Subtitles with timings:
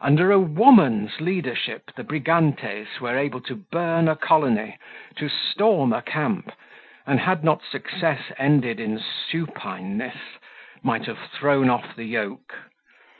[0.00, 4.76] Under a woman's leadership the Brigantes were able to burn a colony,
[5.14, 6.50] to storm a camp,
[7.06, 10.18] and had not success ended in supineness,
[10.82, 12.52] might have thrown off the yoke.